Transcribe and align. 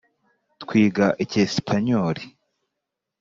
Twiga 0.61 1.07
icyesipanyoli. 1.23 2.23